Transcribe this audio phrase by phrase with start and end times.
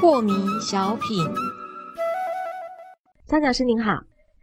[0.00, 1.24] 破迷小品，
[3.26, 3.92] 张讲师您好，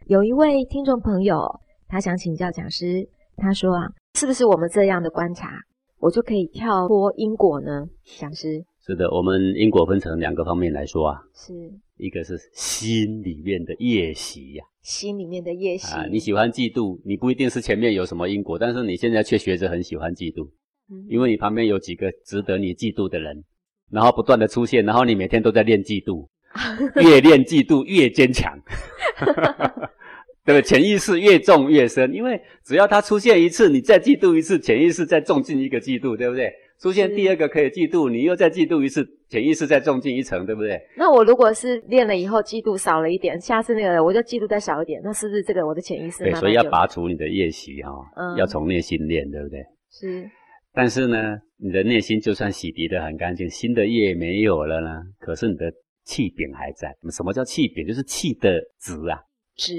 [0.06, 5.50] 有一位听众朋友，他想请教讲师，他说啊，是不是我们这样的观察，
[5.98, 7.84] 我就可以跳脱因果呢？
[8.18, 11.52] 讲师，是的，我们因果分成两个方面来说啊，是。
[11.96, 20.46] 一个是心里面的业习呀、心里面的业习，啊，你喜欢嫉妒，你不一定是前面有什么因果，但是你现在却学着很喜欢嫉妒，
[20.88, 21.04] 嗯。
[21.08, 23.42] 因为你旁边有几个值得你嫉妒的人，
[23.90, 26.28] 然后不断的出现，然后你每天都在练嫉妒，
[27.02, 28.56] 越练嫉妒越坚强，
[30.44, 30.62] 对不对？
[30.62, 36.52] 潜意识越重越深，因为只要他出现一次，你再嫉妒一次，潜意识再重进一个嫉妒，对不对？
[36.80, 40.80] 出现第二个可以嫉妒，你又再嫉妒一次，潜意识再重进一层，对不对？
[40.96, 49.64] 那我如果是练了以后嫉妒少了一点，下次那个我就嫉妒再少一点，那是不是这个我的潜意识对，所以要拔除你的业习哈、嗯要从内心练，对不对？
[49.90, 50.30] 是
[50.74, 55.72] 但是呢，你的内心就算洗涤的很干净，新的业没有了呢，可是你的
[56.04, 56.94] 气柄还在。
[57.10, 57.86] 什么叫气柄？
[57.86, 59.18] 就是气的值啊，
[59.56, 59.72] 值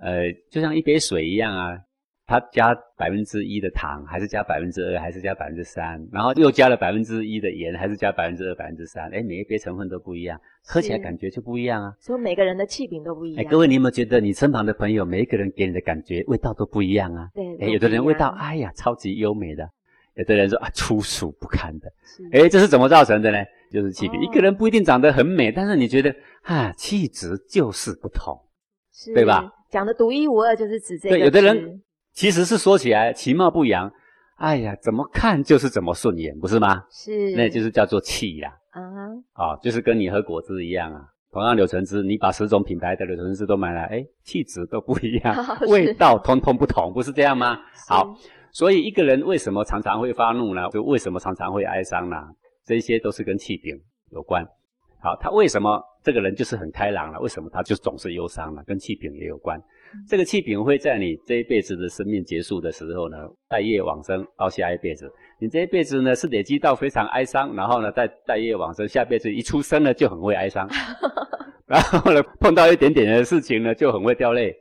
[0.00, 1.78] 呃，就像一杯水一样啊，
[2.26, 11.92] 它加百分之一的糖，还是加百分之二，还是加百分之三，然后又加了百分之一的盐，还是加百分之二、百分之三，哎，每一杯成分都不一样，喝起来感觉就不一样啊。
[12.00, 13.50] 所以每个人的气品都不一样哎，样。
[13.50, 17.28] 各位，你有没有觉得你身旁的朋友，每一个人给你的感觉味道都不一样啊？
[17.34, 19.64] 对，哎，有的人味道，哎呀，超级优美的；
[20.14, 21.92] 有的人说啊，粗俗不堪的。
[22.04, 23.38] 是哎，这是怎么造成的呢？
[23.70, 24.18] 就是气品。
[24.18, 28.34] 哦一个人不一定长得很美，但是你觉得啊，气质就是不同。
[28.92, 29.52] 是对吧？
[29.70, 31.82] 讲的独一无二就是指这个对，有的人
[32.14, 33.92] 其实是说起来其貌不扬，
[34.36, 36.84] 哎呀，怎么看就是怎么顺眼，不是吗？
[36.90, 38.52] 是那就是叫做气呀。
[38.70, 38.80] 啊，
[39.32, 41.04] 啊、就是跟你喝果汁一样啊。
[41.32, 45.34] 同样柳橙汁，你把十种品牌的柳橙汁都买来，哎，气质都不一样，
[45.68, 47.58] 味道通通不同，不是这样吗？
[47.88, 48.16] 好，
[48.52, 50.68] 所以一个人为什么常常会发怒呢？
[50.70, 52.16] 就为什么常常会哀伤呢？
[52.64, 53.76] 这些都是跟气病
[54.10, 54.46] 有关。
[55.04, 57.20] 好，他为什么这个人就是很开朗了？
[57.20, 58.64] 为什么他就总是忧伤了？
[58.66, 59.60] 跟气柄也有关。
[60.08, 65.12] 这个气柄会在你这一辈子的生命结束的时候呢，带业往生到下一辈子。
[65.38, 70.66] 你这一辈子呢是累积到非常哀伤，然后呢再带业往生，下辈子一出生呢就很会哀伤，
[71.68, 74.56] 然后呢碰到一点点的事情呢就很会掉泪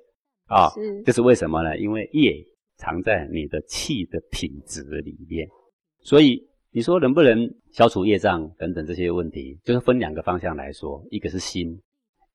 [0.47, 0.67] 啊。
[0.71, 1.77] 是这是为什么呢？
[1.77, 2.35] 因为业
[2.75, 5.47] 藏在你的气的品质里面，
[6.01, 6.45] 所以
[6.75, 11.79] 你说能不能消除业障等等这些问题，就是分两个方向来说，一个是心，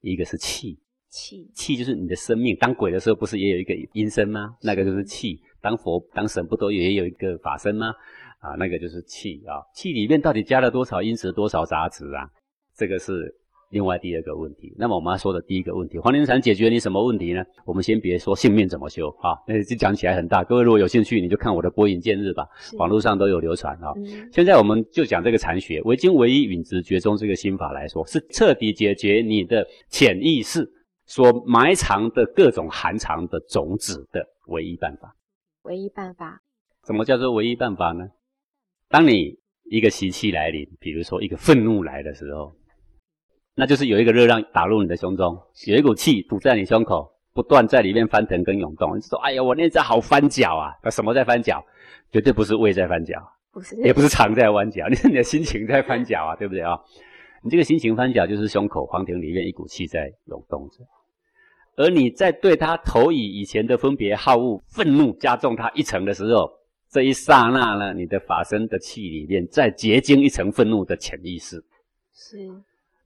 [0.00, 0.78] 一个是气。
[1.10, 4.54] 气气就是你的生命，当鬼的时候不是也有一个阴身吗？
[4.62, 5.40] 那个就是气。
[5.60, 7.88] 当佛当神不都也有一个法身吗？
[8.38, 9.58] 啊，那个就是气啊。
[9.74, 12.30] 气里面到底加了多少阴质，多少杂质啊？
[12.76, 13.34] 这个是
[13.70, 14.74] 另外第二个问题。
[14.76, 17.44] 那么我们要说的第一个问题，黄连禅解决你什么问题呢？
[17.64, 20.42] 我们先别说性命怎么修啊，那就讲起来很大。
[20.42, 22.46] 各位如果有兴趣，你就看我的播引见日吧，
[22.78, 23.92] 网络上都有流传啊。
[23.96, 30.68] 嗯现在我们就讲这个禅学，唯经唯一允直觉中这个心法来说，是彻底解决你的潜意识
[31.06, 35.14] 所埋藏的各种含藏的种子的唯一办法。
[35.62, 36.40] 唯一办法
[36.86, 38.08] 什么叫做唯一办法呢？
[38.88, 39.38] 当你
[39.70, 42.54] 一个习气来临，比如说一个愤怒来的时候，
[43.58, 45.36] 那就是有一个热浪打入你的胸中，
[45.66, 48.96] 有一股气堵在你胸口，不断在里面翻腾跟涌动。
[48.96, 51.60] 你说：“哎呀，我那只好翻脚啊！”那什么在翻脚？
[52.12, 53.16] 绝对不是胃在翻脚。
[53.50, 56.78] 不是也不是肠在弯脚，你 是你的心情在翻脚啊，对不对啊？
[57.42, 60.84] 你这个心情翻脚，就是胸口黄庭里面一股气在涌动着，
[61.74, 66.48] 而你在对他投以以前的分别好恶、愤怒加重他一层的时候，
[66.88, 71.56] 这一刹那呢，你的法身的气里面再结晶一层愤怒的潜意识，
[72.12, 72.38] 是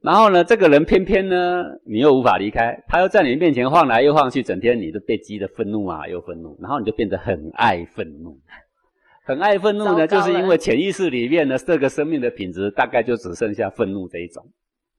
[0.03, 8.37] 然后呢，这个人偏偏呢，你又无法离开，他又在你面前晃来又晃去，整天你都被激得愤怒啊，又愤怒，然后你就变得很爱愤怒。
[9.25, 14.45] 很爱愤怒呢，就是因为潜意识里面呢，这个生命的品质大概就只剩下愤怒这一种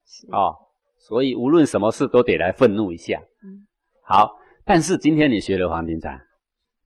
[0.08, 0.56] 是哦，
[0.98, 3.20] 所以无论什么事都得来愤怒一下。
[3.44, 3.68] 嗯
[4.06, 4.32] 好，
[4.64, 6.18] 但是今天你学了黄庭禅，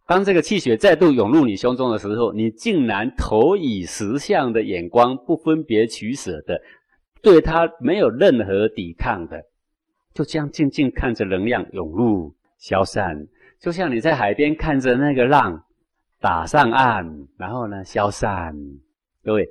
[0.07, 6.59] 当这个气血再度涌入你胸中的时候，你竟然投以实相的眼光，不分别取舍的，
[7.21, 9.43] 对它没有任何抵抗的，
[10.13, 13.27] 就这样静静看着能量涌入消散，
[13.59, 15.63] 就像你在海边看着那个浪
[16.19, 18.55] 打上岸，然后呢消散。
[19.23, 19.47] 各位，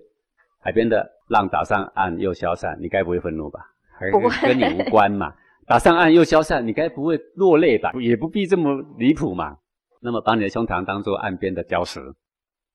[0.58, 3.60] 海边的浪打上岸又消散，你该不会愤怒吧？
[3.98, 5.34] 还不会跟你无关嘛。
[5.66, 7.92] 打上岸又消散，你该不会落泪吧？
[8.00, 9.58] 也不必这么离谱嘛。
[10.00, 12.00] 那么把你的胸膛当做岸边的礁石，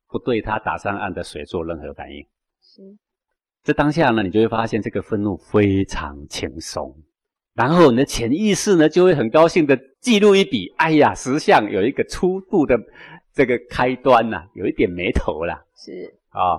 [0.10, 2.26] 不对它打上岸的水做任何反应。
[2.62, 2.82] 是
[3.64, 6.96] 这当下呢，你就会发现这个愤怒非常轻松，
[7.54, 12.76] 然后你的潜意识呢就会很高兴的记录一笔，哎呀，实相有一个初步的
[13.34, 15.64] 这个开端呐，有一点眉头啦。
[15.76, 15.92] 是
[16.30, 16.58] 啊，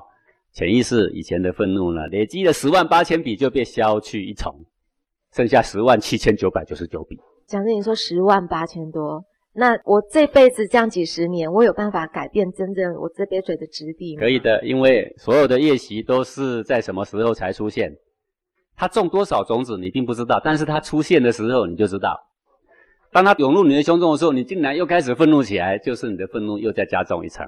[0.53, 4.65] 潜意识以前的愤怒呢，累积了十万八千笔就被消去一重，
[5.33, 7.19] 剩下十万七千九百九十九笔。
[7.49, 14.21] 讲师，你说十万八千多，那我这辈子这样几十年，我有办法改变真正我这杯水的质地吗？
[14.21, 17.95] 可以的，因为所有的业习都是在什么时候才出现？
[18.75, 22.19] 它种多少种子你并不知道，但是它出现的时候你就知道。
[23.13, 27.47] 当它涌入你的胸中的时候，你竟然又开始愤怒起来，就是你的愤怒又再加重一层。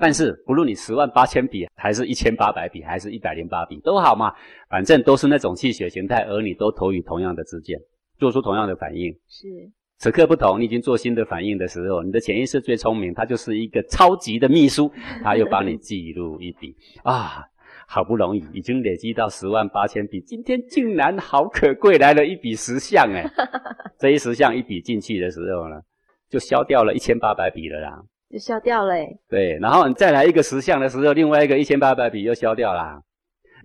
[0.00, 4.32] 但是不论你十万八千笔，还是一千八百笔，还是一百零八笔都好嘛，
[4.70, 7.78] 反正都是那种气血形态，而你都投予同样的之见，
[8.18, 9.12] 做出同样的反应。
[9.28, 9.46] 是
[9.98, 14.90] 此刻不同，你已经做新的反应的时候，你的潜意识最聪明，它就是一个超级的秘书，
[15.24, 17.44] 它又帮你记录一笔啊。
[17.88, 23.24] 好不容易已经累积到十万八千笔，今天竟然好可贵，来了一笔十项哎！
[23.96, 25.76] 这一十项一笔进去的时候呢，
[26.28, 28.92] 就消掉了一千八百笔了啦，就消掉了。
[29.28, 33.00] 对，然后你再来一个十项的时候，另外一个一千八百笔又消掉啦。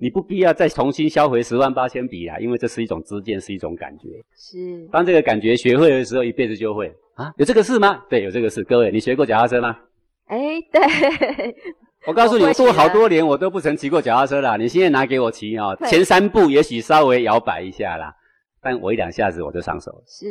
[0.01, 4.07] 你不必要再重新销回十万八千笔啦，因为这是一种知见，是一种感觉。
[4.35, 7.31] 是，当这个感觉学会的时候，一辈子就会啊。
[7.37, 8.03] 有这个事吗？
[8.09, 8.63] 对，有这个事。
[8.63, 9.77] 各位，你学过脚踏车吗？
[10.25, 10.39] 哎，
[10.71, 11.55] 对。
[12.07, 14.57] 我告诉你，我做好多年，我都不曾骑过脚踏车啦。
[14.57, 18.11] 你现在拿给我骑啊，前三步也许稍微摇摆一下啦，
[18.59, 20.25] 但我一两下子我就上手了，是，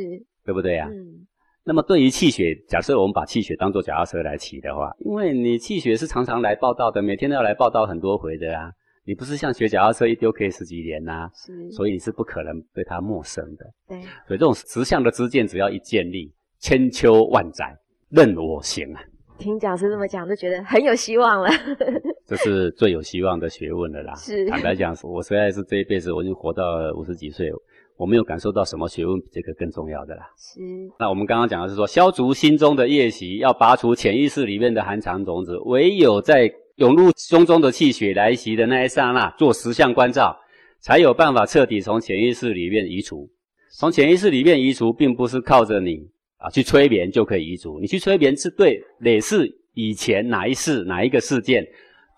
[0.44, 0.88] 对不对啊？
[0.90, 1.28] 嗯。
[1.62, 8.72] 那么对于气血，假设我们把气血当做脚踏车来骑的话，因为你气血是常常来报道的，每天都要来报道很多回的啊。
[9.04, 11.70] 你不是像学脚踏车一丢可以十几年呐，是。
[11.72, 13.64] 所以你是不可能对它陌生的。
[13.88, 14.00] 对。
[14.26, 17.76] 所以这种实相的知见，只要一建立，千秋万载
[18.10, 19.02] 任我行啊。
[19.38, 21.48] 听讲师这么讲，就觉得很有希望了。
[22.28, 24.14] 这是最有希望的学问了啦。
[24.14, 26.62] 是，坦白讲，我实在是这一辈子，我已经活到
[26.94, 27.50] 五十几岁，
[27.96, 30.30] 我没有感受到什么学问比这个更重要的啦。
[30.36, 30.60] 是。
[30.98, 40.34] 那我们刚刚讲的是说，消除心中的业习，要拔除潜意识里面的寒藏种子，唯有在涌入胸中的气血来袭的那一刹那，做十项关照，
[40.80, 43.30] 才有办法彻底从潜意识里面移除。
[43.78, 46.08] 从潜意识里面移除，并不是靠着你。
[46.38, 47.78] 啊，去催眠就可以移除。
[47.80, 51.62] 你去催眠是对累世以前哪一次哪一个事件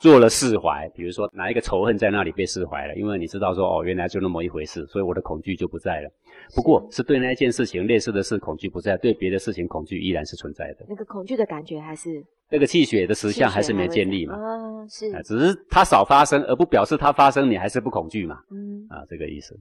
[0.03, 6.11] 做了释怀，比如说哪一个仇恨在那里被释怀了，因为你知道说哦，原来就那么一回事，所以我的恐惧就不在了。
[6.57, 10.85] 不过是对那一件事情类似的事恐惧不在，对别的事情恐惧依然是存在的。
[10.89, 12.21] 那个恐惧的感觉还是
[12.51, 14.35] 那个气血的实相还是没建立嘛？
[14.35, 18.41] 啊，是，只是它少发生，而不表示它发生你还是不恐惧嘛？
[18.51, 19.57] 嗯，啊，这个意思。